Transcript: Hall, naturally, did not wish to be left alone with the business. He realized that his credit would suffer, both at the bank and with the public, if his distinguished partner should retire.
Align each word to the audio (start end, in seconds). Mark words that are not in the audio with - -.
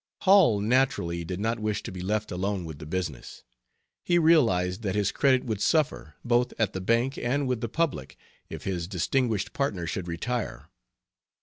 Hall, 0.21 0.59
naturally, 0.61 1.23
did 1.23 1.39
not 1.39 1.59
wish 1.59 1.83
to 1.83 1.91
be 1.91 2.01
left 2.01 2.31
alone 2.31 2.65
with 2.65 2.79
the 2.79 2.87
business. 2.87 3.43
He 4.03 4.17
realized 4.17 4.81
that 4.81 4.95
his 4.95 5.11
credit 5.11 5.45
would 5.45 5.61
suffer, 5.61 6.15
both 6.25 6.53
at 6.57 6.73
the 6.73 6.81
bank 6.81 7.19
and 7.19 7.47
with 7.47 7.61
the 7.61 7.69
public, 7.69 8.17
if 8.49 8.63
his 8.63 8.87
distinguished 8.87 9.53
partner 9.53 9.85
should 9.85 10.07
retire. 10.07 10.69